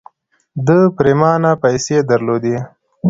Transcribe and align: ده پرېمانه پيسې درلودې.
ده 0.65 0.79
پرېمانه 0.97 1.51
پيسې 1.63 1.97
درلودې. 2.09 2.57